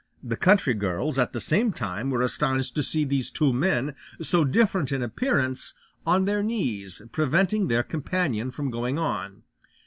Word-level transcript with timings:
The 0.23 0.35
country 0.35 0.73
girls, 0.73 1.19
at 1.19 1.31
the 1.31 1.39
same 1.39 1.71
time, 1.71 2.09
were 2.09 2.23
astonished 2.23 2.73
to 2.73 2.81
see 2.81 3.05
these 3.05 3.29
two 3.29 3.53
men, 3.53 3.93
so 4.19 4.43
different 4.43 4.91
in 4.91 5.03
appearance, 5.03 5.75
on 6.07 6.25
their 6.25 6.41
knees, 6.41 7.03
preventing 7.11 7.67
their 7.67 7.83
companion 7.83 8.49
from 8.49 8.71
going 8.71 8.97
on. 8.97 9.43